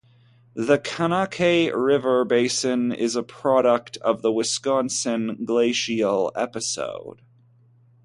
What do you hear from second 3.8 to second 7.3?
of the Wisconsin Glacial Episode.